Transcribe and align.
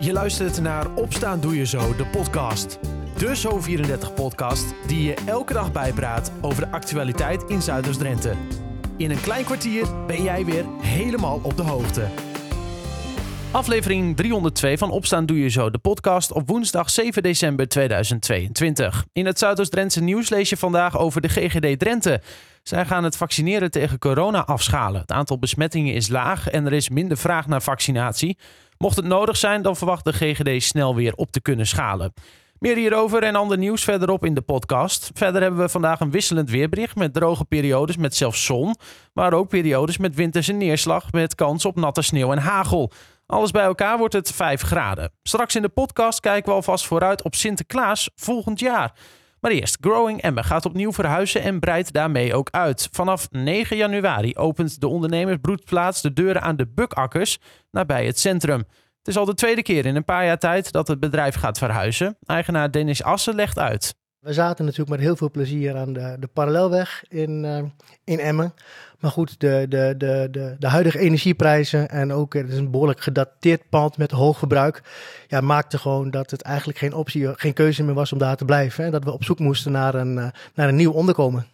Je 0.00 0.12
luistert 0.12 0.60
naar 0.60 0.94
Opstaan 0.94 1.40
Doe 1.40 1.56
Je 1.56 1.66
Zo, 1.66 1.96
de 1.96 2.06
podcast. 2.06 2.78
De 3.16 3.36
Zo34-podcast 3.36 4.74
die 4.86 5.02
je 5.02 5.14
elke 5.26 5.52
dag 5.52 5.72
bijpraat 5.72 6.32
over 6.40 6.64
de 6.64 6.70
actualiteit 6.70 7.42
in 7.42 7.62
Zuiders-Drenthe. 7.62 8.34
In 8.96 9.10
een 9.10 9.20
klein 9.20 9.44
kwartier 9.44 10.06
ben 10.06 10.22
jij 10.22 10.44
weer 10.44 10.64
helemaal 10.80 11.40
op 11.42 11.56
de 11.56 11.62
hoogte. 11.62 12.06
Aflevering 13.50 14.16
302 14.16 14.78
van 14.78 14.90
Opstaan 14.90 15.26
Doe 15.26 15.38
Je 15.38 15.48
Zo, 15.48 15.70
de 15.70 15.78
podcast 15.78 16.32
op 16.32 16.48
woensdag 16.48 16.90
7 16.90 17.22
december 17.22 17.68
2022. 17.68 19.04
In 19.12 19.26
het 19.26 19.38
Zuidoost-Drentse 19.38 20.02
nieuws 20.02 20.28
lees 20.28 20.50
je 20.50 20.56
vandaag 20.56 20.98
over 20.98 21.20
de 21.20 21.28
GGD 21.28 21.78
Drenthe. 21.78 22.20
Zij 22.62 22.86
gaan 22.86 23.04
het 23.04 23.16
vaccineren 23.16 23.70
tegen 23.70 23.98
corona 23.98 24.44
afschalen. 24.44 25.00
Het 25.00 25.12
aantal 25.12 25.38
besmettingen 25.38 25.94
is 25.94 26.08
laag 26.08 26.48
en 26.48 26.66
er 26.66 26.72
is 26.72 26.88
minder 26.88 27.16
vraag 27.16 27.46
naar 27.46 27.62
vaccinatie. 27.62 28.38
Mocht 28.78 28.96
het 28.96 29.04
nodig 29.04 29.36
zijn, 29.36 29.62
dan 29.62 29.76
verwacht 29.76 30.04
de 30.04 30.12
GGD 30.12 30.62
snel 30.62 30.94
weer 30.94 31.14
op 31.14 31.30
te 31.30 31.40
kunnen 31.40 31.66
schalen. 31.66 32.12
Meer 32.58 32.76
hierover 32.76 33.22
en 33.22 33.34
ander 33.34 33.58
nieuws 33.58 33.84
verderop 33.84 34.24
in 34.24 34.34
de 34.34 34.40
podcast. 34.40 35.10
Verder 35.14 35.42
hebben 35.42 35.60
we 35.60 35.68
vandaag 35.68 36.00
een 36.00 36.10
wisselend 36.10 36.50
weerbericht 36.50 36.96
met 36.96 37.14
droge 37.14 37.44
periodes 37.44 37.96
met 37.96 38.16
zelfs 38.16 38.44
zon, 38.44 38.74
maar 39.12 39.32
ook 39.32 39.48
periodes 39.48 39.98
met 39.98 40.14
winterse 40.14 40.52
neerslag 40.52 41.12
met 41.12 41.34
kans 41.34 41.64
op 41.64 41.76
natte 41.76 42.02
sneeuw 42.02 42.32
en 42.32 42.38
hagel. 42.38 42.92
Alles 43.26 43.50
bij 43.50 43.64
elkaar 43.64 43.98
wordt 43.98 44.14
het 44.14 44.32
5 44.32 44.62
graden. 44.62 45.12
Straks 45.22 45.54
in 45.54 45.62
de 45.62 45.68
podcast 45.68 46.20
kijken 46.20 46.48
we 46.48 46.54
alvast 46.54 46.86
vooruit 46.86 47.22
op 47.22 47.34
Sinterklaas 47.34 48.10
volgend 48.16 48.60
jaar. 48.60 48.92
Maar 49.40 49.50
eerst, 49.50 49.76
Growing 49.80 50.22
Emmen 50.22 50.44
gaat 50.44 50.64
opnieuw 50.64 50.92
verhuizen 50.92 51.42
en 51.42 51.60
breidt 51.60 51.92
daarmee 51.92 52.34
ook 52.34 52.48
uit. 52.50 52.88
Vanaf 52.92 53.30
9 53.30 53.76
januari 53.76 54.36
opent 54.36 54.80
de 54.80 54.88
ondernemersbroedplaats 54.88 56.02
de 56.02 56.12
deuren 56.12 56.42
aan 56.42 56.56
de 56.56 56.66
Bukakkers 56.66 57.38
nabij 57.70 58.06
het 58.06 58.18
centrum. 58.18 58.58
Het 58.98 59.08
is 59.08 59.16
al 59.16 59.24
de 59.24 59.34
tweede 59.34 59.62
keer 59.62 59.86
in 59.86 59.96
een 59.96 60.04
paar 60.04 60.24
jaar 60.24 60.38
tijd 60.38 60.72
dat 60.72 60.88
het 60.88 61.00
bedrijf 61.00 61.34
gaat 61.34 61.58
verhuizen. 61.58 62.18
Eigenaar 62.26 62.70
Dennis 62.70 63.02
Assen 63.02 63.34
legt 63.34 63.58
uit. 63.58 63.94
We 64.20 64.32
zaten 64.32 64.64
natuurlijk 64.64 64.90
met 64.90 65.00
heel 65.00 65.16
veel 65.16 65.30
plezier 65.30 65.76
aan 65.76 65.92
de, 65.92 66.16
de 66.20 66.26
parallelweg 66.26 67.04
in, 67.08 67.44
uh, 67.44 67.62
in 68.04 68.18
Emmen. 68.18 68.54
Maar 68.98 69.10
goed, 69.10 69.40
de, 69.40 69.66
de, 69.68 69.94
de, 69.96 70.28
de, 70.30 70.56
de 70.58 70.68
huidige 70.68 70.98
energieprijzen 70.98 71.88
en 71.88 72.12
ook 72.12 72.34
het 72.34 72.48
is 72.48 72.56
een 72.56 72.70
behoorlijk 72.70 73.00
gedateerd 73.00 73.68
pand 73.68 73.96
met 73.96 74.10
hoog 74.10 74.38
verbruik. 74.38 74.82
Ja, 75.28 75.40
maakte 75.40 75.78
gewoon 75.78 76.10
dat 76.10 76.30
het 76.30 76.42
eigenlijk 76.42 76.78
geen 76.78 76.92
optie, 76.92 77.38
geen 77.38 77.52
keuze 77.52 77.82
meer 77.84 77.94
was 77.94 78.12
om 78.12 78.18
daar 78.18 78.36
te 78.36 78.44
blijven. 78.44 78.84
En 78.84 78.90
dat 78.90 79.04
we 79.04 79.12
op 79.12 79.24
zoek 79.24 79.38
moesten 79.38 79.72
naar 79.72 79.94
een, 79.94 80.16
uh, 80.16 80.28
naar 80.54 80.68
een 80.68 80.76
nieuw 80.76 80.92
onderkomen. 80.92 81.46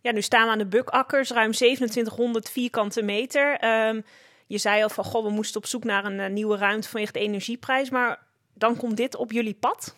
Ja, 0.00 0.12
nu 0.12 0.22
staan 0.22 0.44
we 0.44 0.52
aan 0.52 0.58
de 0.58 0.66
Bukakkers, 0.66 1.30
ruim 1.30 1.52
2700 1.52 2.50
vierkante 2.50 3.02
meter. 3.02 3.64
Um, 3.88 4.04
je 4.46 4.58
zei 4.58 4.82
al 4.82 4.88
van, 4.88 5.04
goh, 5.04 5.24
we 5.24 5.30
moesten 5.30 5.60
op 5.60 5.66
zoek 5.66 5.84
naar 5.84 6.04
een 6.04 6.32
nieuwe 6.32 6.56
ruimte 6.56 6.88
vanwege 6.88 7.12
de 7.12 7.18
energieprijs. 7.18 7.90
Maar 7.90 8.18
dan 8.54 8.76
komt 8.76 8.96
dit 8.96 9.16
op 9.16 9.32
jullie 9.32 9.54
pad? 9.54 9.94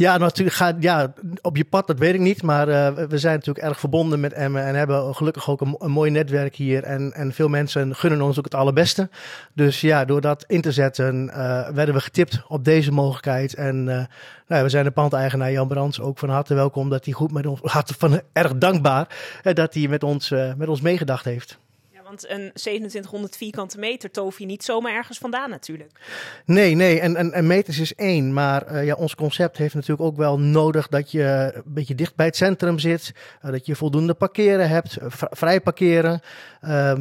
Ja, 0.00 0.18
natuurlijk 0.18 0.56
gaat 0.56 0.76
ja, 0.78 1.12
op 1.42 1.56
je 1.56 1.64
pad, 1.64 1.86
dat 1.86 1.98
weet 1.98 2.14
ik 2.14 2.20
niet. 2.20 2.42
Maar 2.42 2.68
uh, 2.68 2.92
we 3.08 3.18
zijn 3.18 3.34
natuurlijk 3.34 3.66
erg 3.66 3.80
verbonden 3.80 4.20
met 4.20 4.32
Emmen 4.32 4.64
en 4.64 4.74
hebben 4.74 5.14
gelukkig 5.14 5.50
ook 5.50 5.60
een, 5.60 5.90
mooi 5.90 6.10
netwerk 6.10 6.56
hier. 6.56 6.82
En, 6.82 7.12
en 7.12 7.32
veel 7.32 7.48
mensen 7.48 7.94
gunnen 7.94 8.22
ons 8.22 8.38
ook 8.38 8.44
het 8.44 8.54
allerbeste. 8.54 9.08
Dus 9.54 9.80
ja, 9.80 10.04
door 10.04 10.20
dat 10.20 10.44
in 10.46 10.60
te 10.60 10.72
zetten 10.72 11.24
uh, 11.24 11.68
werden 11.68 11.94
we 11.94 12.00
getipt 12.00 12.42
op 12.48 12.64
deze 12.64 12.92
mogelijkheid. 12.92 13.54
En 13.54 13.86
uh, 13.86 14.04
nou, 14.46 14.62
we 14.62 14.68
zijn 14.68 14.84
de 14.84 14.90
pandeigenaar 14.90 15.52
Jan 15.52 15.68
Brands 15.68 16.00
ook 16.00 16.18
van 16.18 16.28
harte 16.28 16.54
welkom 16.54 16.90
dat 16.90 17.04
hij 17.04 17.14
goed 17.14 17.32
met 17.32 17.46
ons, 17.46 17.60
van 17.98 18.20
erg 18.32 18.54
dankbaar 18.54 19.08
dat 19.42 19.74
hij 19.74 19.88
met 19.88 20.02
ons, 20.02 20.34
met 20.56 20.68
ons 20.68 20.80
meegedacht 20.80 21.24
heeft. 21.24 21.58
Want 22.10 22.28
een 22.28 22.50
2700 22.54 23.36
vierkante 23.36 23.78
meter 23.78 24.10
toof 24.10 24.38
je 24.38 24.46
niet 24.46 24.64
zomaar 24.64 24.92
ergens 24.92 25.18
vandaan 25.18 25.50
natuurlijk. 25.50 25.90
Nee, 26.44 26.74
nee. 26.74 27.00
En, 27.00 27.16
en, 27.16 27.32
en 27.32 27.46
meters 27.46 27.78
is 27.78 27.94
één. 27.94 28.32
Maar 28.32 28.72
uh, 28.72 28.84
ja, 28.84 28.94
ons 28.94 29.14
concept 29.14 29.56
heeft 29.56 29.74
natuurlijk 29.74 30.00
ook 30.00 30.16
wel 30.16 30.38
nodig 30.38 30.88
dat 30.88 31.10
je 31.10 31.52
een 31.54 31.62
beetje 31.64 31.94
dicht 31.94 32.16
bij 32.16 32.26
het 32.26 32.36
centrum 32.36 32.78
zit. 32.78 33.12
Uh, 33.44 33.50
dat 33.50 33.66
je 33.66 33.76
voldoende 33.76 34.14
parkeren 34.14 34.68
hebt, 34.68 34.96
vrij 35.30 35.60
parkeren. 35.60 36.20
Uh, 36.62 36.92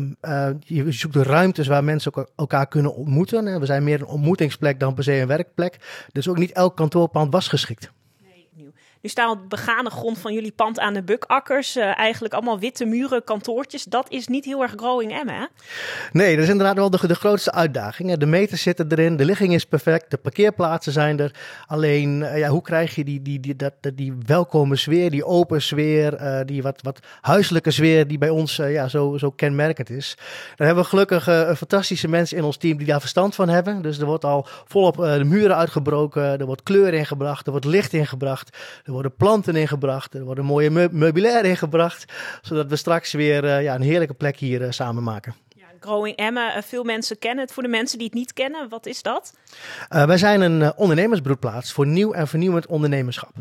je 0.60 0.92
zoekt 0.92 1.14
de 1.14 1.24
ruimtes 1.24 1.68
waar 1.68 1.84
mensen 1.84 2.28
elkaar 2.36 2.68
kunnen 2.68 2.96
ontmoeten. 2.96 3.60
We 3.60 3.66
zijn 3.66 3.84
meer 3.84 4.00
een 4.00 4.08
ontmoetingsplek 4.08 4.80
dan 4.80 4.94
per 4.94 5.04
se 5.04 5.14
een 5.14 5.28
werkplek. 5.28 5.78
Dus 6.12 6.28
ook 6.28 6.38
niet 6.38 6.52
elk 6.52 6.76
kantoorpand 6.76 7.32
was 7.32 7.48
geschikt. 7.48 7.92
Nu 9.02 9.10
staan 9.10 9.30
op 9.30 9.50
begane 9.50 9.90
grond 9.90 10.18
van 10.18 10.34
jullie 10.34 10.52
pand 10.52 10.80
aan 10.80 10.94
de 10.94 11.04
bukakkers. 11.04 11.78
Uh, 11.78 11.98
eigenlijk 11.98 12.34
allemaal 12.34 12.60
witte 12.60 12.86
muren, 12.86 13.24
kantoortjes. 13.24 13.84
Dat 13.84 14.06
is 14.10 14.28
niet 14.28 14.46
heel 14.46 14.62
erg 14.62 14.74
growing 14.76 15.24
M, 15.24 15.28
hè? 15.28 15.46
Nee, 16.12 16.36
dat 16.36 16.44
is 16.44 16.50
inderdaad 16.50 16.76
wel 16.76 16.90
de, 16.90 17.16
grootste 17.16 17.52
uitdaging. 17.52 18.18
De 18.18 18.26
meters 18.26 18.62
zitten 18.62 18.92
erin, 18.92 19.18
de 19.18 19.26
ligging 19.26 19.54
is 19.54 19.66
perfect, 19.66 20.12
de 20.12 20.18
parkeerplaatsen 20.18 20.92
zijn 20.92 21.20
er. 21.20 21.36
Alleen, 21.68 22.22
uh, 22.22 22.38
ja, 22.38 22.50
hoe 22.50 22.62
krijg 22.62 22.96
je 22.96 23.04
die, 23.04 23.22
die, 23.22 23.40
die, 23.40 23.56
dat, 23.56 23.74
die 23.94 24.14
welkome 24.26 24.76
sfeer, 24.76 25.12
die 25.12 25.26
open 25.26 25.62
sfeer, 25.62 26.22
uh, 26.22 26.40
die 26.46 26.62
wat, 26.62 26.82
wat 26.82 27.00
huiselijke 27.22 27.72
sfeer 27.72 28.08
die 28.08 28.18
bij 28.18 28.30
ons 28.30 28.56
ja, 28.56 28.88
zo, 28.88 29.18
zo 29.18 29.32
kenmerkend 29.32 29.90
is. 29.90 30.16
Dan 30.56 30.66
hebben 30.66 30.84
we 30.84 30.90
gelukkig 30.90 31.24
fantastische 31.58 32.08
mensen 32.08 32.38
in 32.38 32.44
ons 32.44 32.58
team 32.58 32.78
die 32.78 32.88
daar 32.88 33.00
verstand 33.00 33.36
van 33.36 33.50
hebben. 33.50 33.82
Dus 33.82 34.00
er 34.00 34.06
wordt 34.06 34.26
al 34.26 34.48
volop 34.66 34.96
de 34.96 35.24
muren 35.24 35.56
uitgebroken, 35.56 36.40
er 36.40 36.46
wordt 36.46 36.64
kleur 36.64 36.94
ingebracht, 36.94 37.46
er 37.46 37.52
wordt 37.52 37.66
licht 37.66 37.94
ingebracht. 37.94 38.58
Er 38.90 38.96
worden 38.96 39.16
planten 39.16 39.56
ingebracht, 39.56 40.14
er 40.14 40.24
worden 40.24 40.46
mooie 40.46 40.70
me 40.70 40.90
meubilair 40.92 41.46
ingebracht, 41.46 42.14
zodat 42.42 42.70
we 42.70 42.76
straks 42.76 43.12
weer 43.12 43.44
uh, 43.44 43.64
ja, 43.64 43.76
een 43.76 43.82
heerlijke 43.82 44.14
plek 44.14 44.38
hier 44.38 44.62
uh, 44.62 44.72
samen 44.72 45.04
maken. 45.04 45.36
Growing 45.80 46.16
Emma, 46.16 46.56
uh, 46.56 46.62
veel 46.62 46.84
mensen 46.84 47.20
kennen 47.20 47.44
het. 47.44 47.54
Voor 47.54 47.64
de 47.64 47.70
mensen 47.70 47.98
die 47.98 48.08
het 48.08 48.16
niet 48.16 48.34
kennen, 48.34 48.70
wat 48.70 48.86
is 48.86 49.02
dat? 49.02 49.34
wij 49.90 50.18
zijn 50.18 50.42
een 50.42 50.78
ondernemersbroedplaats 50.78 51.74
voor 51.74 51.88
nieuw 51.88 52.14
en 52.14 52.28
vernieuwend 52.28 52.66
ondernemerschap. 52.66 53.34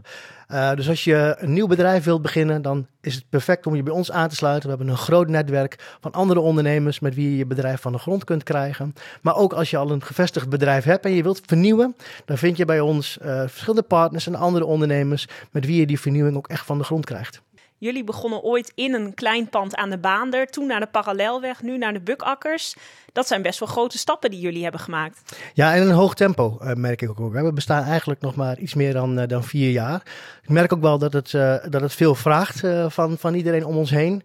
Dus 0.75 0.89
als 0.89 1.05
je 1.05 1.37
een 1.39 1.53
nieuw 1.53 1.67
bedrijf 1.67 2.05
wilt 2.05 2.23
beginnen, 2.23 2.63
dan 2.63 2.87
is 3.01 3.15
het 3.15 3.25
perfect 3.29 3.67
om 3.67 3.75
je 3.75 3.83
bij 3.83 3.93
ons 3.93 4.11
aan 4.11 4.29
te 4.29 4.35
sluiten. 4.35 4.71
We 4.71 4.77
hebben 4.77 4.95
een 4.95 5.01
groot 5.01 5.29
netwerk 5.29 5.97
van 6.01 6.13
andere 6.13 6.41
ondernemers 6.41 7.01
met 7.01 7.15
wie 7.15 7.31
je 7.31 7.37
je 7.37 7.47
bedrijf 7.47 7.81
van 7.81 7.93
de 7.93 7.99
grond 7.99 8.25
kunt 8.25 8.43
krijgen. 8.43 8.95
Maar 9.23 9.37
ook 9.37 9.53
als 9.53 9.71
je 9.71 9.77
al 9.77 9.91
een 9.91 10.03
gevestigd 10.03 10.49
bedrijf 10.49 10.85
hebt 10.85 11.05
en 11.05 11.13
je 11.13 11.23
wilt 11.23 11.41
vernieuwen, 11.47 11.97
dan 12.25 12.39
vind 12.39 12.57
je 12.57 12.65
bij 12.65 12.81
ons 12.81 13.19
verschillende 13.21 13.83
partners 13.83 14.27
en 14.27 14.35
andere 14.35 14.65
ondernemers 14.65 15.27
met 15.51 15.67
wie 15.67 15.81
je 15.81 15.87
die 15.87 16.01
vernieuwing 16.01 16.37
ook 16.37 16.49
echt 16.49 16.67
van 16.67 16.79
de 16.79 16.85
grond 16.85 17.05
krijgt. 17.05 17.43
Jullie 17.79 18.05
begonnen 18.05 18.43
ooit 18.43 18.73
in 18.75 18.95
een 18.95 19.15
klein 19.15 19.49
pand 19.49 19.77
aan 19.77 19.91
de 19.91 19.99
Baander, 19.99 20.47
toen 20.47 20.67
naar 20.67 20.81
de 20.81 20.87
Parallelweg, 20.87 21.63
nu 21.63 21.79
naar 21.79 21.93
de 21.93 22.01
Bukakkers. 22.01 22.75
Dat 23.13 23.27
zijn 23.27 23.43
best 23.43 23.59
wel 23.59 23.69
grote 23.69 23.99
stappen 23.99 24.31
die 24.31 24.41
jullie 24.41 24.63
hebben 24.63 24.81
gemaakt. 24.81 25.37
Ja, 25.55 25.73
in 25.73 25.83
een 25.83 25.95
hoog 25.95 26.15
tempo 26.15 26.59
uh, 26.63 26.73
merk 26.73 27.03
ik 27.03 27.21
ook. 27.21 27.33
We 27.33 27.53
bestaan 27.53 27.85
eigenlijk 27.85 28.21
nog 28.21 28.35
maar 28.35 28.59
iets 28.59 28.75
meer 28.75 28.93
dan, 28.93 29.19
uh, 29.19 29.27
dan 29.27 29.45
vier 29.45 29.71
jaar. 29.71 30.03
Ik 30.43 30.49
merk 30.49 30.73
ook 30.73 30.81
wel 30.81 30.99
dat 30.99 31.13
het, 31.13 31.33
uh, 31.33 31.55
dat 31.69 31.81
het 31.81 31.95
veel 31.95 32.15
vraagt 32.15 32.63
van, 32.89 33.19
van 33.19 33.35
iedereen 33.35 33.65
om 33.65 33.77
ons 33.77 33.91
heen. 33.91 34.23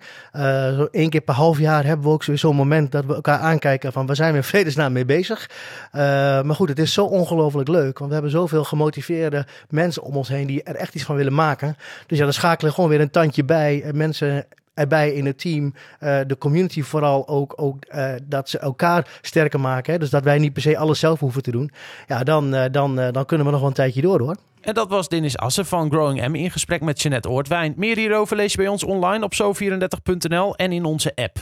zo 0.75 0.87
één 0.91 1.09
keer 1.09 1.21
per 1.21 1.33
half 1.33 1.59
jaar 1.59 1.85
hebben 1.85 2.05
we 2.05 2.11
ook 2.11 2.23
zo'n 2.23 2.55
moment 2.55 2.91
dat 2.91 3.05
we 3.05 3.13
elkaar 3.13 3.39
aankijken 3.39 3.91
van 3.91 4.05
waar 4.05 4.15
zijn 4.15 4.31
we 4.31 4.37
in 4.37 4.43
vredesnaam 4.43 4.93
mee 4.93 5.05
bezig. 5.05 5.49
maar 5.91 6.55
goed, 6.55 6.69
het 6.69 6.79
is 6.79 6.93
zo 6.93 7.05
ongelooflijk 7.05 7.67
leuk, 7.67 7.97
want 7.97 8.07
we 8.07 8.13
hebben 8.13 8.31
zoveel 8.31 8.63
gemotiveerde 8.63 9.45
mensen 9.69 10.03
om 10.03 10.17
ons 10.17 10.27
heen 10.27 10.47
die 10.47 10.63
er 10.63 10.75
echt 10.75 10.95
iets 10.95 11.03
van 11.03 11.15
willen 11.15 11.33
maken. 11.33 11.77
Dus 12.07 12.17
ja, 12.17 12.23
dan 12.23 12.33
schakelen 12.33 12.73
gewoon 12.73 12.89
weer 12.89 13.01
een 13.01 13.09
tandje 13.09 13.42
bij. 13.45 13.91
mensen 13.93 14.45
erbij 14.73 15.11
in 15.11 15.25
het 15.25 15.39
team, 15.39 15.73
uh, 15.99 16.19
de 16.27 16.37
community 16.37 16.81
vooral 16.81 17.27
ook, 17.27 17.53
ook 17.55 17.85
uh, 17.95 18.13
dat 18.23 18.49
ze 18.49 18.59
elkaar 18.59 19.19
sterker 19.21 19.59
maken. 19.59 19.93
Hè? 19.93 19.99
Dus 19.99 20.09
dat 20.09 20.23
wij 20.23 20.37
niet 20.37 20.53
per 20.53 20.61
se 20.61 20.77
alles 20.77 20.99
zelf 20.99 21.19
hoeven 21.19 21.43
te 21.43 21.51
doen. 21.51 21.71
Ja, 22.07 22.23
dan, 22.23 22.51
dan, 22.71 22.95
dan 22.95 23.25
kunnen 23.25 23.45
we 23.45 23.51
nog 23.51 23.61
wel 23.61 23.69
een 23.69 23.75
tijdje 23.75 24.01
door 24.01 24.19
hoor. 24.19 24.35
En 24.61 24.73
dat 24.73 24.89
was 24.89 25.07
Dennis 25.07 25.37
Assen 25.37 25.65
van 25.65 25.91
Growing 25.91 26.27
M 26.27 26.35
in 26.35 26.51
gesprek 26.51 26.81
met 26.81 27.01
Jeanette 27.01 27.29
Oortwijn. 27.29 27.73
Meer 27.77 27.97
hierover 27.97 28.35
lees 28.35 28.51
je 28.51 28.57
bij 28.57 28.67
ons 28.67 28.83
online 28.83 29.23
op 29.23 29.33
zo34.nl 29.33 30.55
en 30.55 30.71
in 30.71 30.85
onze 30.85 31.11
app. 31.15 31.37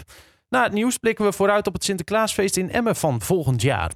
Na 0.49 0.63
het 0.63 0.73
nieuws 0.73 0.97
blikken 0.97 1.25
we 1.25 1.31
vooruit 1.31 1.67
op 1.67 1.73
het 1.73 1.83
Sinterklaasfeest 1.83 2.57
in 2.57 2.71
Emmen 2.71 2.95
van 2.95 3.21
volgend 3.21 3.61
jaar. 3.61 3.91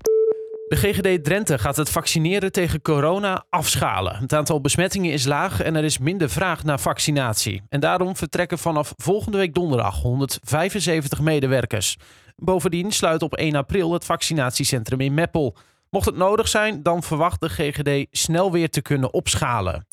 De 0.67 0.75
GGD 0.75 1.23
Drenthe 1.23 1.57
gaat 1.57 1.75
het 1.75 1.89
vaccineren 1.89 2.51
tegen 2.51 2.81
corona 2.81 3.45
afschalen. 3.49 4.15
Het 4.15 4.33
aantal 4.33 4.61
besmettingen 4.61 5.11
is 5.11 5.25
laag 5.25 5.61
en 5.61 5.75
er 5.75 5.83
is 5.83 5.97
minder 5.97 6.29
vraag 6.29 6.63
naar 6.63 6.79
vaccinatie. 6.79 7.61
En 7.69 7.79
daarom 7.79 8.15
vertrekken 8.15 8.57
vanaf 8.57 8.93
volgende 8.97 9.37
week 9.37 9.53
donderdag 9.53 10.01
175 10.01 11.21
medewerkers. 11.21 11.97
Bovendien 12.35 12.91
sluit 12.91 13.21
op 13.21 13.35
1 13.35 13.55
april 13.55 13.93
het 13.93 14.05
vaccinatiecentrum 14.05 15.01
in 15.01 15.13
Meppel. 15.13 15.55
Mocht 15.89 16.05
het 16.05 16.17
nodig 16.17 16.47
zijn, 16.47 16.83
dan 16.83 17.03
verwacht 17.03 17.41
de 17.41 17.49
GGD 17.49 18.07
snel 18.11 18.51
weer 18.51 18.69
te 18.69 18.81
kunnen 18.81 19.13
opschalen. 19.13 19.85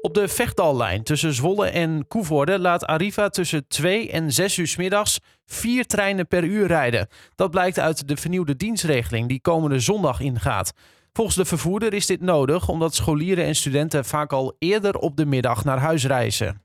Op 0.00 0.14
de 0.14 0.28
Vechtal-lijn 0.28 1.02
tussen 1.02 1.32
Zwolle 1.32 1.66
en 1.66 2.04
Koevoorde 2.08 2.58
laat 2.58 2.84
Arriva 2.84 3.28
tussen 3.28 3.68
2 3.68 4.10
en 4.10 4.32
6 4.32 4.56
uur 4.56 4.74
middags 4.76 5.20
vier 5.46 5.86
treinen 5.86 6.26
per 6.26 6.44
uur 6.44 6.66
rijden. 6.66 7.08
Dat 7.34 7.50
blijkt 7.50 7.78
uit 7.78 8.08
de 8.08 8.16
vernieuwde 8.16 8.56
dienstregeling 8.56 9.28
die 9.28 9.40
komende 9.40 9.80
zondag 9.80 10.20
ingaat. 10.20 10.72
Volgens 11.12 11.36
de 11.36 11.44
vervoerder 11.44 11.94
is 11.94 12.06
dit 12.06 12.20
nodig 12.20 12.68
omdat 12.68 12.94
scholieren 12.94 13.44
en 13.44 13.54
studenten 13.54 14.04
vaak 14.04 14.32
al 14.32 14.56
eerder 14.58 14.96
op 14.96 15.16
de 15.16 15.26
middag 15.26 15.64
naar 15.64 15.78
huis 15.78 16.06
reizen. 16.06 16.62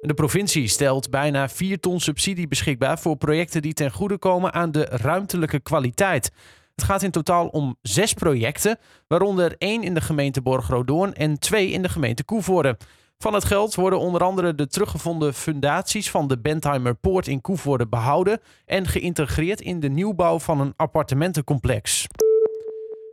De 0.00 0.14
provincie 0.14 0.68
stelt 0.68 1.10
bijna 1.10 1.48
4 1.48 1.80
ton 1.80 2.00
subsidie 2.00 2.48
beschikbaar 2.48 2.98
voor 2.98 3.16
projecten 3.16 3.62
die 3.62 3.72
ten 3.72 3.90
goede 3.90 4.18
komen 4.18 4.52
aan 4.52 4.72
de 4.72 4.84
ruimtelijke 4.84 5.60
kwaliteit. 5.60 6.30
Het 6.76 6.84
gaat 6.84 7.02
in 7.02 7.10
totaal 7.10 7.46
om 7.46 7.76
zes 7.82 8.12
projecten, 8.12 8.78
waaronder 9.06 9.54
één 9.58 9.82
in 9.82 9.94
de 9.94 10.00
gemeente 10.00 10.42
Borgrodoorn 10.42 11.14
en 11.14 11.38
twee 11.38 11.70
in 11.70 11.82
de 11.82 11.88
gemeente 11.88 12.24
Koevoorde. 12.24 12.76
Van 13.18 13.34
het 13.34 13.44
geld 13.44 13.74
worden 13.74 13.98
onder 13.98 14.22
andere 14.22 14.54
de 14.54 14.66
teruggevonden 14.66 15.34
fundaties 15.34 16.10
van 16.10 16.28
de 16.28 16.38
Bentheimer 16.38 16.94
Poort 16.94 17.26
in 17.26 17.40
Koevoorde 17.40 17.86
behouden 17.88 18.40
en 18.64 18.86
geïntegreerd 18.86 19.60
in 19.60 19.80
de 19.80 19.88
nieuwbouw 19.88 20.38
van 20.38 20.60
een 20.60 20.74
appartementencomplex. 20.76 22.06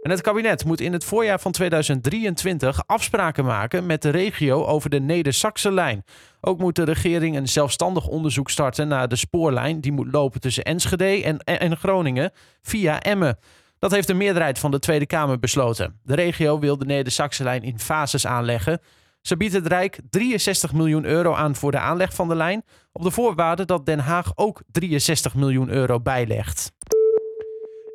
En 0.04 0.10
het 0.10 0.22
kabinet 0.22 0.66
moet 0.66 0.82
in 0.82 0.94
het 0.94 1.04
voorjaar 1.04 1.40
van 1.40 1.52
2023 1.52 2.88
afspraken 2.88 3.46
maken 3.46 3.86
met 3.86 4.02
de 4.02 4.10
regio 4.10 4.66
over 4.66 4.90
de 4.90 5.00
Neder-Saxe-lijn. 5.00 6.04
Ook 6.42 6.60
moet 6.60 6.76
de 6.76 6.84
regering 6.84 7.36
een 7.36 7.48
zelfstandig 7.48 8.08
onderzoek 8.08 8.50
starten 8.50 8.88
naar 8.88 9.08
de 9.08 9.16
spoorlijn 9.16 9.82
die 9.82 9.92
moet 9.92 10.12
lopen 10.12 10.42
tussen 10.42 10.64
Enschede 10.64 11.24
en, 11.24 11.38
en 11.38 11.78
Groningen 11.78 12.32
via 12.62 13.02
Emmen. 13.02 13.38
Dat 13.80 13.92
heeft 13.92 14.08
de 14.08 14.14
meerderheid 14.14 14.60
van 14.60 14.72
de 14.72 14.80
Tweede 14.80 15.06
Kamer 15.06 15.40
besloten. 15.40 16.00
De 16.04 16.16
regio 16.16 16.60
wil 16.60 16.78
de 16.78 16.86
Neder-Saxe-lijn 16.86 17.64
in 17.64 17.80
fases 17.80 18.26
aanleggen. 18.26 18.80
Ze 19.22 19.38
biedt 19.38 19.54
het 19.54 19.68
Rijk 19.68 20.00
63 20.10 20.74
miljoen 20.74 21.06
euro 21.06 21.34
aan 21.34 21.56
voor 21.56 21.72
de 21.72 21.80
aanleg 21.80 22.14
van 22.14 22.28
de 22.28 22.36
lijn, 22.36 22.64
op 22.92 23.04
de 23.04 23.12
voorwaarde 23.12 23.66
dat 23.66 23.86
Den 23.86 24.00
Haag 24.00 24.32
ook 24.36 24.62
63 24.72 25.36
miljoen 25.36 25.70
euro 25.70 26.00
bijlegt. 26.00 26.72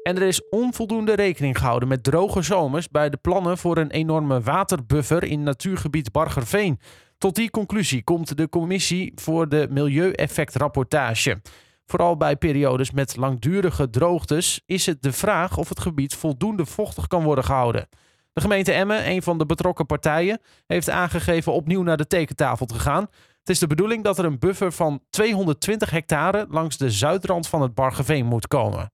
En 0.08 0.16
er 0.16 0.22
is 0.22 0.48
onvoldoende 0.48 1.14
rekening 1.14 1.58
gehouden 1.58 1.88
met 1.88 2.04
droge 2.04 2.42
zomers 2.42 2.88
bij 2.88 3.10
de 3.10 3.16
plannen 3.16 3.58
voor 3.58 3.76
een 3.76 3.90
enorme 3.90 4.40
waterbuffer 4.40 5.24
in 5.24 5.42
natuurgebied 5.42 6.12
Bargerveen. 6.12 6.80
Tot 7.18 7.34
die 7.34 7.50
conclusie 7.50 8.04
komt 8.04 8.36
de 8.36 8.48
commissie 8.48 9.12
voor 9.14 9.48
de 9.48 9.66
milieueffectrapportage. 9.70 11.40
Vooral 11.86 12.16
bij 12.16 12.36
periodes 12.36 12.90
met 12.90 13.16
langdurige 13.16 13.90
droogtes 13.90 14.62
is 14.66 14.86
het 14.86 15.02
de 15.02 15.12
vraag 15.12 15.56
of 15.56 15.68
het 15.68 15.80
gebied 15.80 16.14
voldoende 16.14 16.66
vochtig 16.66 17.06
kan 17.06 17.22
worden 17.22 17.44
gehouden. 17.44 17.88
De 18.32 18.40
gemeente 18.40 18.72
Emmen, 18.72 19.08
een 19.08 19.22
van 19.22 19.38
de 19.38 19.46
betrokken 19.46 19.86
partijen, 19.86 20.40
heeft 20.66 20.90
aangegeven 20.90 21.52
opnieuw 21.52 21.82
naar 21.82 21.96
de 21.96 22.06
tekentafel 22.06 22.66
te 22.66 22.78
gaan. 22.78 23.06
Het 23.38 23.48
is 23.48 23.58
de 23.58 23.66
bedoeling 23.66 24.04
dat 24.04 24.18
er 24.18 24.24
een 24.24 24.38
buffer 24.38 24.72
van 24.72 25.00
220 25.10 25.90
hectare 25.90 26.46
langs 26.48 26.76
de 26.76 26.90
zuidrand 26.90 27.48
van 27.48 27.62
het 27.62 27.74
Bargeveen 27.74 28.26
moet 28.26 28.46
komen. 28.46 28.90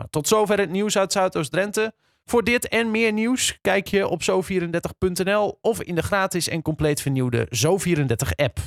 Nou, 0.00 0.12
tot 0.12 0.28
zover 0.28 0.58
het 0.58 0.70
nieuws 0.70 0.98
uit 0.98 1.12
Zuidoost-Drenthe. 1.12 1.92
Voor 2.24 2.44
dit 2.44 2.68
en 2.68 2.90
meer 2.90 3.12
nieuws 3.12 3.58
kijk 3.60 3.88
je 3.88 4.08
op 4.08 4.22
zo34.nl 4.22 5.58
of 5.60 5.82
in 5.82 5.94
de 5.94 6.02
gratis 6.02 6.48
en 6.48 6.62
compleet 6.62 7.00
vernieuwde 7.00 7.48
Zo34-app. 7.56 8.58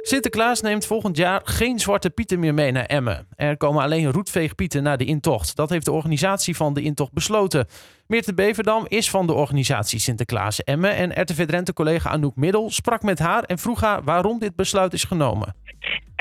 Sinterklaas 0.00 0.60
neemt 0.60 0.86
volgend 0.86 1.16
jaar 1.16 1.40
geen 1.44 1.78
zwarte 1.78 2.10
pieten 2.10 2.38
meer 2.38 2.54
mee 2.54 2.72
naar 2.72 2.84
Emmen. 2.84 3.26
Er 3.36 3.56
komen 3.56 3.82
alleen 3.82 4.12
roetveegpieten 4.12 4.82
naar 4.82 4.96
de 4.96 5.04
intocht. 5.04 5.56
Dat 5.56 5.70
heeft 5.70 5.84
de 5.84 5.92
organisatie 5.92 6.56
van 6.56 6.74
de 6.74 6.82
intocht 6.82 7.12
besloten. 7.12 7.66
Meerte 8.06 8.34
Beverdam 8.34 8.84
is 8.88 9.10
van 9.10 9.26
de 9.26 9.32
organisatie 9.32 9.98
Sinterklaas 9.98 10.64
Emmen. 10.64 10.94
En 10.94 11.22
RTV 11.22 11.46
Drenthe-collega 11.46 12.10
Anouk 12.10 12.36
Middel 12.36 12.70
sprak 12.70 13.02
met 13.02 13.18
haar 13.18 13.42
en 13.42 13.58
vroeg 13.58 13.80
haar 13.80 14.04
waarom 14.04 14.38
dit 14.38 14.56
besluit 14.56 14.92
is 14.92 15.04
genomen. 15.04 15.54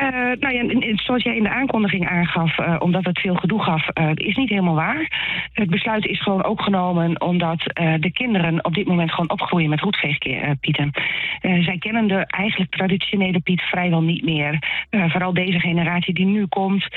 Uh, 0.02 0.32
nou 0.40 0.54
ja, 0.54 0.96
zoals 0.96 1.24
jij 1.24 1.36
in 1.36 1.44
de 1.44 1.50
aankondiging 1.50 2.08
aangaf, 2.10 2.58
uh, 2.58 2.76
omdat 2.80 3.06
het 3.06 3.20
veel 3.20 3.36
gedoe 3.36 3.64
gaf, 3.64 3.88
uh, 3.94 4.10
is 4.14 4.36
niet 4.36 4.50
helemaal 4.50 4.76
waar. 4.76 5.08
Het 5.54 5.70
besluit 5.70 6.06
is 6.06 6.22
gewoon 6.22 6.44
ook 6.44 6.62
genomen 6.62 7.22
omdat 7.22 7.64
de 8.00 8.12
kinderen 8.14 8.66
op 8.66 8.74
dit 8.74 8.88
moment 8.88 9.12
gewoon 9.12 9.32
opgroeien 9.32 9.70
met 9.70 9.80
roetveegpieten. 9.80 10.92
zij 11.42 11.78
kennen 11.80 12.08
de 12.08 12.26
eigenlijk 12.26 12.72
traditionele 12.72 13.40
piet 13.40 13.62
vrijwel 13.62 14.02
niet 14.02 14.24
meer. 14.24 14.60
vooral 14.90 15.34
deze 15.34 15.60
generatie 15.60 16.14
die 16.14 16.26
nu 16.26 16.46
komt. 16.46 16.88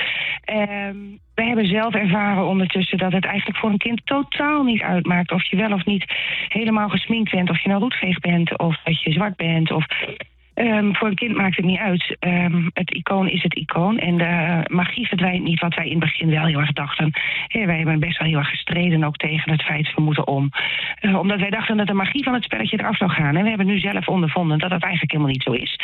Ehm, 0.43 0.95
we 1.35 1.43
hebben 1.43 1.67
zelf 1.67 1.93
ervaren 1.93 2.47
ondertussen 2.47 2.97
dat 2.97 3.11
het 3.11 3.25
eigenlijk 3.25 3.57
voor 3.57 3.69
een 3.69 3.77
kind 3.77 4.01
totaal 4.05 4.63
niet 4.63 4.81
uitmaakt 4.81 5.31
of 5.31 5.49
je 5.49 5.55
wel 5.57 5.71
of 5.71 5.85
niet 5.85 6.05
helemaal 6.47 6.89
gesminkt 6.89 7.31
bent, 7.31 7.49
of 7.49 7.61
je 7.61 7.69
nou 7.69 7.81
roetveeg 7.81 8.19
bent, 8.19 8.57
of 8.57 8.81
dat 8.83 9.01
je 9.01 9.11
zwart 9.11 9.35
bent, 9.35 9.71
of 9.71 9.85
Um, 10.59 10.95
voor 10.95 11.07
een 11.07 11.15
kind 11.15 11.35
maakt 11.35 11.55
het 11.55 11.65
niet 11.65 11.79
uit. 11.79 12.17
Um, 12.19 12.69
het 12.73 12.91
icoon 12.91 13.29
is 13.29 13.43
het 13.43 13.53
icoon. 13.53 13.97
En 13.97 14.17
de 14.17 14.63
magie 14.67 15.07
verdwijnt 15.07 15.43
niet, 15.43 15.59
wat 15.59 15.75
wij 15.75 15.85
in 15.85 15.91
het 15.91 15.99
begin 15.99 16.29
wel 16.29 16.45
heel 16.45 16.59
erg 16.59 16.71
dachten. 16.71 17.11
Hey, 17.47 17.65
wij 17.65 17.77
hebben 17.77 17.99
best 17.99 18.19
wel 18.19 18.27
heel 18.27 18.37
erg 18.37 18.49
gestreden 18.49 19.03
ook 19.03 19.15
tegen 19.15 19.51
het 19.51 19.63
feit 19.63 19.93
we 19.95 20.01
moeten 20.01 20.27
om. 20.27 20.49
Uh, 21.01 21.19
omdat 21.19 21.39
wij 21.39 21.49
dachten 21.49 21.77
dat 21.77 21.87
de 21.87 21.93
magie 21.93 22.23
van 22.23 22.33
het 22.33 22.43
spelletje 22.43 22.79
eraf 22.79 22.97
zou 22.97 23.11
gaan. 23.11 23.35
En 23.35 23.43
we 23.43 23.49
hebben 23.49 23.67
nu 23.67 23.79
zelf 23.79 24.07
ondervonden 24.07 24.59
dat 24.59 24.69
dat 24.69 24.81
eigenlijk 24.81 25.11
helemaal 25.11 25.33
niet 25.33 25.43
zo 25.43 25.51
is. 25.51 25.79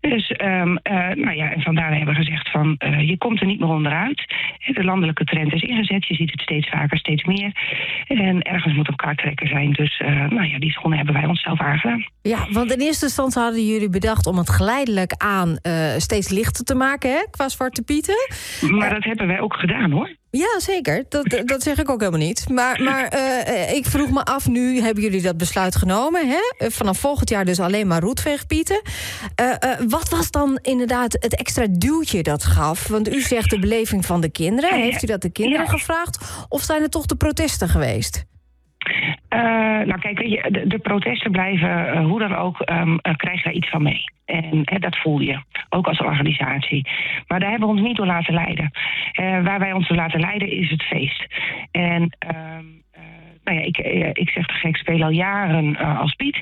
Dus 0.00 0.34
um, 0.42 0.78
uh, 0.82 1.08
nou 1.14 1.32
ja, 1.32 1.52
en 1.52 1.60
vandaar 1.60 1.96
hebben 1.96 2.14
we 2.14 2.24
gezegd 2.24 2.50
van 2.50 2.76
uh, 2.78 3.08
je 3.08 3.18
komt 3.18 3.40
er 3.40 3.46
niet 3.46 3.60
meer 3.60 3.68
onderuit. 3.68 4.24
De 4.66 4.84
landelijke 4.84 5.24
trend 5.24 5.52
is 5.52 5.62
ingezet, 5.62 6.06
je 6.06 6.14
ziet 6.14 6.30
het 6.30 6.40
steeds 6.40 6.68
vaker, 6.68 6.98
steeds 6.98 7.24
meer. 7.24 7.52
En 8.06 8.42
ergens 8.42 8.74
moet 8.74 8.88
een 8.88 8.96
kaarttrekker 8.96 9.48
zijn. 9.48 9.72
Dus 9.72 10.02
nou 10.28 10.44
ja, 10.44 10.58
die 10.58 10.70
schoenen 10.70 10.96
hebben 10.96 11.16
wij 11.16 11.26
onszelf 11.26 11.60
aangedaan. 11.60 12.06
Ja, 12.22 12.46
want 12.50 12.72
in 12.72 12.80
eerste 12.80 13.04
instantie 13.04 13.42
hadden 13.42 13.66
jullie 13.66 13.90
bedacht 13.90 14.26
om 14.26 14.36
het 14.36 14.50
geleidelijk 14.50 15.12
aan 15.12 15.58
steeds 15.96 16.30
lichter 16.30 16.64
te 16.64 16.74
maken, 16.74 17.10
hè, 17.10 17.24
qua 17.30 17.48
zwarte 17.48 17.82
pieten. 17.82 18.16
Maar 18.70 18.90
dat 18.90 19.04
hebben 19.04 19.26
wij 19.26 19.40
ook 19.40 19.54
gedaan 19.54 19.90
hoor. 19.90 20.16
Ja, 20.30 20.60
zeker. 20.60 21.04
Dat, 21.08 21.38
dat 21.44 21.62
zeg 21.62 21.78
ik 21.78 21.90
ook 21.90 22.00
helemaal 22.00 22.26
niet. 22.26 22.48
Maar, 22.48 22.82
maar 22.82 23.14
uh, 23.14 23.72
ik 23.72 23.86
vroeg 23.86 24.10
me 24.10 24.24
af, 24.24 24.46
nu 24.46 24.80
hebben 24.80 25.02
jullie 25.02 25.22
dat 25.22 25.36
besluit 25.36 25.76
genomen. 25.76 26.28
Hè? 26.28 26.70
Vanaf 26.70 26.98
volgend 26.98 27.28
jaar 27.28 27.44
dus 27.44 27.60
alleen 27.60 27.86
maar 27.86 28.00
roetveegpieten. 28.00 28.82
Uh, 29.40 29.46
uh, 29.46 29.88
wat 29.88 30.08
was 30.08 30.30
dan 30.30 30.58
inderdaad 30.62 31.12
het 31.12 31.34
extra 31.34 31.66
duwtje 31.70 32.22
dat 32.22 32.44
gaf? 32.44 32.88
Want 32.88 33.14
u 33.14 33.20
zegt 33.20 33.50
de 33.50 33.58
beleving 33.58 34.06
van 34.06 34.20
de 34.20 34.30
kinderen. 34.30 34.80
Heeft 34.80 35.02
u 35.02 35.06
dat 35.06 35.22
de 35.22 35.30
kinderen 35.30 35.64
ja. 35.64 35.70
gevraagd? 35.70 36.18
Of 36.48 36.62
zijn 36.62 36.82
het 36.82 36.90
toch 36.90 37.06
de 37.06 37.16
protesten 37.16 37.68
geweest? 37.68 38.24
Uh, 39.34 39.86
nou 39.86 39.98
kijk, 39.98 40.22
je, 40.22 40.48
de, 40.50 40.66
de 40.66 40.78
protesten 40.78 41.30
blijven, 41.30 41.68
uh, 41.68 42.04
hoe 42.04 42.18
dan 42.18 42.34
ook, 42.34 42.70
um, 42.70 42.92
uh, 42.92 43.14
krijgen 43.16 43.44
daar 43.44 43.52
iets 43.52 43.68
van 43.68 43.82
mee. 43.82 44.04
En 44.24 44.64
dat 44.64 44.96
voel 44.96 45.20
je, 45.20 45.42
ook 45.68 45.86
als 45.86 46.00
organisatie. 46.00 46.88
Maar 47.26 47.40
daar 47.40 47.50
hebben 47.50 47.68
we 47.68 47.74
ons 47.74 47.82
niet 47.82 47.96
door 47.96 48.06
laten 48.06 48.34
leiden. 48.34 48.70
waar 49.44 49.58
wij 49.58 49.72
ons 49.72 49.88
door 49.88 49.96
laten 49.96 50.20
leiden 50.20 50.50
is 50.50 50.70
het 50.70 50.82
feest. 50.82 51.26
En... 51.70 52.02
Um, 52.02 52.76
nou 53.48 53.60
ja, 53.60 53.66
ik, 53.66 53.78
ik 54.18 54.28
zeg 54.28 54.46
te 54.46 54.54
gek, 54.54 54.76
speel 54.76 55.02
al 55.02 55.10
jaren 55.10 55.64
uh, 55.68 56.00
als 56.00 56.14
Piet. 56.14 56.40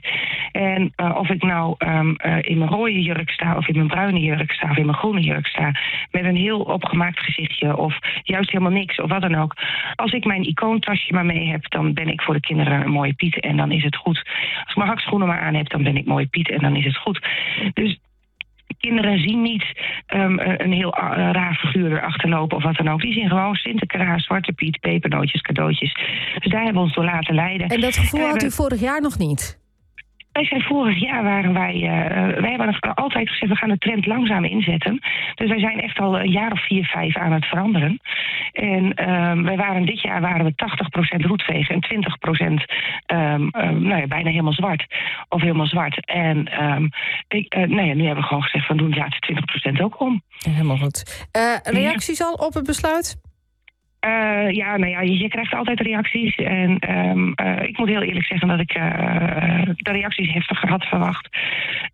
En 0.52 0.92
uh, 0.96 1.16
of 1.18 1.28
ik 1.28 1.42
nou 1.42 1.74
uh, 1.78 2.38
in 2.40 2.58
mijn 2.58 2.70
rode 2.70 3.02
jurk 3.02 3.30
sta, 3.30 3.56
of 3.56 3.68
in 3.68 3.76
mijn 3.76 3.88
bruine 3.88 4.20
jurk 4.20 4.52
sta, 4.52 4.70
of 4.70 4.76
in 4.76 4.86
mijn 4.86 4.98
groene 4.98 5.20
jurk 5.20 5.46
sta, 5.46 5.74
met 6.10 6.24
een 6.24 6.36
heel 6.36 6.60
opgemaakt 6.60 7.18
gezichtje, 7.18 7.76
of 7.76 7.98
juist 8.22 8.50
helemaal 8.50 8.72
niks, 8.72 9.00
of 9.00 9.10
wat 9.10 9.20
dan 9.20 9.34
ook. 9.34 9.54
Als 9.94 10.12
ik 10.12 10.24
mijn 10.24 10.42
icoontasje 10.42 11.12
maar 11.12 11.26
mee 11.26 11.48
heb, 11.48 11.70
dan 11.70 11.94
ben 11.94 12.08
ik 12.08 12.22
voor 12.22 12.34
de 12.34 12.40
kinderen 12.40 12.80
een 12.80 12.90
mooie 12.90 13.14
Piet 13.14 13.40
en 13.40 13.56
dan 13.56 13.70
is 13.70 13.82
het 13.82 13.96
goed. 13.96 14.24
Als 14.60 14.70
ik 14.70 14.76
mijn 14.76 14.88
hakschoenen 14.88 15.28
maar 15.28 15.40
aan 15.40 15.54
heb, 15.54 15.68
dan 15.68 15.82
ben 15.82 15.96
ik 15.96 16.06
mooie 16.06 16.26
Piet 16.26 16.50
en 16.50 16.60
dan 16.60 16.76
is 16.76 16.84
het 16.84 16.96
goed. 16.96 17.28
Dus 17.74 17.98
kinderen 18.78 19.18
zien 19.18 19.42
niet 19.42 19.64
um, 20.14 20.38
een 20.38 20.72
heel 20.72 20.98
uh, 20.98 21.30
raar 21.32 21.54
figuur 21.54 21.92
erachter 21.92 22.28
lopen 22.28 22.56
of 22.56 22.62
wat 22.62 22.76
dan 22.76 22.88
ook. 22.88 23.00
Die 23.00 23.12
zien 23.12 23.28
gewoon 23.28 23.54
Sinterklaas, 23.54 24.24
Zwarte 24.24 24.52
Piet, 24.52 24.80
pepernootjes, 24.80 25.40
cadeautjes. 25.40 25.92
Dus 26.38 26.52
daar 26.52 26.62
hebben 26.62 26.82
we 26.82 26.86
ons 26.86 26.94
door 26.94 27.04
laten 27.04 27.34
leiden. 27.34 27.68
En 27.68 27.80
dat 27.80 27.96
gevoel 27.96 28.26
had 28.26 28.42
u 28.42 28.50
vorig 28.50 28.80
jaar 28.80 29.00
nog 29.00 29.18
niet? 29.18 29.64
Wij 30.36 30.44
zijn 30.44 30.62
vorig 30.62 31.00
jaar 31.00 31.22
waren 31.22 31.52
wij, 31.52 31.74
uh, 31.74 32.40
wij 32.40 32.50
hebben 32.50 32.80
altijd 32.94 33.28
gezegd, 33.28 33.52
we 33.52 33.58
gaan 33.58 33.68
de 33.68 33.78
trend 33.78 34.06
langzaam 34.06 34.44
inzetten. 34.44 35.00
Dus 35.34 35.48
wij 35.48 35.58
zijn 35.58 35.80
echt 35.80 35.98
al 35.98 36.18
een 36.18 36.30
jaar 36.30 36.52
of 36.52 36.66
vier, 36.66 36.84
vijf 36.84 37.16
aan 37.16 37.32
het 37.32 37.44
veranderen. 37.44 38.00
En 38.52 39.08
um, 39.10 39.42
wij 39.42 39.56
waren 39.56 39.86
dit 39.86 40.00
jaar 40.00 40.20
waren 40.20 40.44
we 40.44 40.52
80% 41.22 41.26
roetvegen 41.26 41.74
en 41.74 42.06
20% 42.34 42.44
um, 42.46 43.18
um, 43.18 43.82
nou 43.82 44.00
ja, 44.00 44.06
bijna 44.06 44.30
helemaal 44.30 44.52
zwart. 44.52 44.86
Of 45.28 45.40
helemaal 45.40 45.66
zwart. 45.66 46.06
En 46.06 46.38
ik, 47.28 47.54
uh, 47.54 47.66
nou 47.66 47.86
ja, 47.86 47.94
nu 47.94 48.04
hebben 48.04 48.22
we 48.22 48.28
gewoon 48.28 48.42
gezegd, 48.42 48.66
van 48.66 48.76
doen 48.76 48.90
de 48.90 48.96
laatste 48.96 49.34
20% 49.72 49.80
ook 49.82 50.00
om. 50.00 50.22
Helemaal 50.50 50.76
goed. 50.76 51.26
Reacties 51.62 52.22
al 52.22 52.32
op 52.32 52.54
het 52.54 52.66
besluit? 52.66 53.25
Uh, 54.00 54.50
ja, 54.50 54.76
nou 54.76 54.90
ja, 54.90 55.00
je, 55.00 55.28
krijgt 55.28 55.54
altijd 55.54 55.80
reacties. 55.80 56.34
En 56.34 56.96
um, 56.96 57.32
uh, 57.42 57.62
ik 57.62 57.78
moet 57.78 57.88
heel 57.88 58.02
eerlijk 58.02 58.26
zeggen 58.26 58.48
dat 58.48 58.60
ik 58.60 58.76
uh, 58.76 59.62
de 59.76 59.92
reacties 59.92 60.32
heftiger 60.32 60.68
had 60.68 60.84
verwacht. 60.84 61.28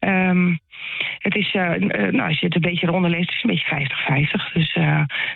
Um, 0.01 0.59
het 1.19 1.35
is, 1.35 1.53
nou, 1.53 2.21
als 2.21 2.41
je 2.41 2.47
het 2.47 2.55
een 2.55 2.61
beetje 2.61 2.87
eronder 2.87 3.11
leest, 3.11 3.27
het 3.27 3.37
is 3.37 3.43
een 3.43 3.51
beetje 3.51 4.49
50-50. 4.49 4.53
Dus 4.53 4.75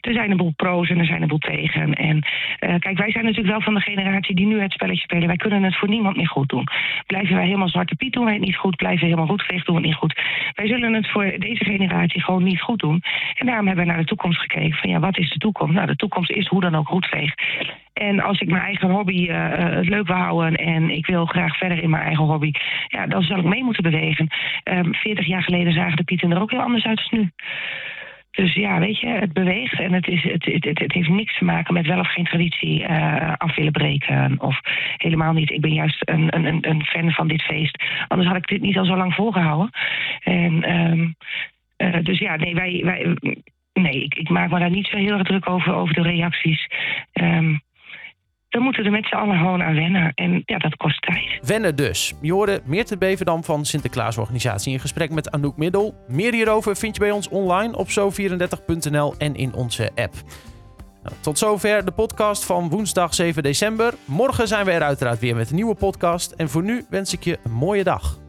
er 0.00 0.12
zijn 0.12 0.30
een 0.30 0.36
boel 0.36 0.52
pro's 0.56 0.88
en 0.88 0.98
er 0.98 1.06
zijn 1.06 1.22
een 1.22 1.28
boel 1.28 1.38
tegen. 1.38 1.94
En 1.94 2.24
kijk, 2.58 2.98
wij 2.98 3.10
zijn 3.10 3.24
natuurlijk 3.24 3.52
wel 3.52 3.60
van 3.60 3.74
de 3.74 3.80
generatie 3.80 4.34
die 4.34 4.46
nu 4.46 4.60
het 4.60 4.72
spelletje 4.72 5.02
spelen. 5.02 5.26
Wij 5.26 5.36
kunnen 5.36 5.62
het 5.62 5.76
voor 5.76 5.88
niemand 5.88 6.16
meer 6.16 6.28
goed 6.28 6.48
doen. 6.48 6.66
Blijven 7.06 7.34
wij 7.34 7.44
helemaal 7.44 7.68
Zwarte 7.68 7.94
Piet 7.96 8.12
doen 8.12 8.24
wij 8.24 8.32
het 8.32 8.42
niet 8.42 8.56
goed. 8.56 8.76
Blijven 8.76 9.00
we 9.00 9.06
helemaal 9.06 9.26
Roetveeg 9.26 9.64
doen 9.64 9.74
we 9.74 9.80
het 9.80 9.90
niet 9.90 9.98
goed. 9.98 10.20
Wij 10.54 10.66
zullen 10.66 10.92
het 10.92 11.10
voor 11.10 11.34
deze 11.38 11.64
generatie 11.64 12.22
gewoon 12.22 12.42
niet 12.42 12.60
goed 12.60 12.78
doen. 12.78 13.02
En 13.34 13.46
daarom 13.46 13.66
hebben 13.66 13.84
we 13.84 13.90
naar 13.90 14.00
de 14.00 14.08
toekomst 14.08 14.40
gekeken. 14.40 14.78
Van 14.78 14.90
ja, 14.90 14.98
wat 14.98 15.18
is 15.18 15.30
de 15.30 15.38
toekomst? 15.38 15.74
Nou, 15.74 15.86
de 15.86 15.96
toekomst 15.96 16.30
is 16.30 16.46
hoe 16.46 16.60
dan 16.60 16.74
ook 16.74 16.88
roetveeg. 16.88 17.34
En 18.00 18.20
als 18.20 18.40
ik 18.40 18.48
mijn 18.48 18.62
eigen 18.62 18.90
hobby 18.90 19.28
uh, 19.28 19.48
het 19.54 19.88
leuk 19.88 20.06
wil 20.06 20.16
houden 20.16 20.54
en 20.54 20.90
ik 20.90 21.06
wil 21.06 21.26
graag 21.26 21.56
verder 21.56 21.82
in 21.82 21.90
mijn 21.90 22.02
eigen 22.02 22.24
hobby, 22.24 22.50
ja, 22.88 23.06
dan 23.06 23.22
zal 23.22 23.38
ik 23.38 23.44
mee 23.44 23.64
moeten 23.64 23.82
bewegen. 23.82 24.28
Um, 24.64 24.94
40 24.94 25.26
jaar 25.26 25.42
geleden 25.42 25.72
zagen 25.72 25.96
de 25.96 26.04
pieten 26.04 26.30
er 26.30 26.40
ook 26.40 26.50
heel 26.50 26.60
anders 26.60 26.84
uit 26.84 26.98
als 26.98 27.10
nu. 27.10 27.30
Dus 28.30 28.54
ja, 28.54 28.78
weet 28.78 29.00
je, 29.00 29.06
het 29.06 29.32
beweegt 29.32 29.80
en 29.80 29.92
het, 29.92 30.06
is, 30.08 30.22
het, 30.22 30.44
het, 30.44 30.78
het, 30.78 30.92
heeft 30.92 31.08
niks 31.08 31.38
te 31.38 31.44
maken 31.44 31.74
met 31.74 31.86
wel 31.86 31.98
of 31.98 32.12
geen 32.12 32.24
traditie 32.24 32.84
eh, 32.84 33.32
af 33.36 33.54
willen 33.54 33.72
breken. 33.72 34.40
Of 34.40 34.60
helemaal 34.96 35.32
niet. 35.32 35.50
Ik 35.50 35.60
ben 35.60 35.72
juist 35.72 36.02
een, 36.08 36.36
een, 36.36 36.68
een 36.68 36.84
fan 36.84 37.10
van 37.10 37.28
dit 37.28 37.42
feest. 37.42 37.82
Anders 38.08 38.28
had 38.28 38.36
ik 38.36 38.48
dit 38.48 38.60
niet 38.60 38.78
al 38.78 38.84
zo 38.84 38.96
lang 38.96 39.14
volgehouden. 39.14 39.70
En, 40.20 40.62
ehm, 40.62 41.08
eh, 41.76 42.04
dus 42.04 42.18
ja, 42.18 42.36
nee, 42.36 42.54
wij, 42.54 42.80
wij, 42.84 43.16
nee 43.72 44.02
ik, 44.02 44.14
ik 44.14 44.28
maak 44.28 44.50
me 44.50 44.58
daar 44.58 44.70
niet 44.70 44.86
zo 44.86 44.96
heel 44.96 45.12
erg 45.12 45.22
druk 45.22 45.48
over, 45.48 45.74
over 45.74 45.94
de 45.94 46.02
reacties. 46.02 46.66
Um, 47.12 47.60
we 48.56 48.62
moeten 48.62 48.84
er 48.84 48.90
met 48.90 49.06
z'n 49.06 49.14
allen 49.14 49.38
gewoon 49.38 49.62
aan 49.62 49.74
wennen. 49.74 50.12
En 50.14 50.42
ja, 50.44 50.58
dat 50.58 50.76
kost 50.76 51.02
tijd. 51.02 51.46
Wennen 51.46 51.76
dus. 51.76 52.14
Je 52.20 52.32
hoorde 52.32 52.60
Meerte 52.64 52.98
Beverdam 52.98 53.44
van 53.44 53.64
Sinterklaasorganisatie 53.64 54.72
in 54.72 54.80
gesprek 54.80 55.10
met 55.10 55.30
Anouk 55.30 55.56
Middel. 55.56 55.94
Meer 56.08 56.32
hierover 56.32 56.76
vind 56.76 56.94
je 56.94 57.00
bij 57.00 57.10
ons 57.10 57.28
online 57.28 57.76
op 57.76 57.88
zo34.nl 57.88 59.14
en 59.18 59.34
in 59.34 59.54
onze 59.54 59.90
app. 59.94 60.14
Nou, 61.02 61.16
tot 61.20 61.38
zover 61.38 61.84
de 61.84 61.92
podcast 61.92 62.46
van 62.46 62.68
woensdag 62.68 63.14
7 63.14 63.42
december. 63.42 63.94
Morgen 64.04 64.48
zijn 64.48 64.64
we 64.64 64.70
er 64.70 64.82
uiteraard 64.82 65.18
weer 65.18 65.36
met 65.36 65.50
een 65.50 65.56
nieuwe 65.56 65.74
podcast. 65.74 66.32
En 66.32 66.48
voor 66.48 66.62
nu 66.62 66.84
wens 66.90 67.12
ik 67.12 67.24
je 67.24 67.38
een 67.44 67.52
mooie 67.52 67.84
dag. 67.84 68.25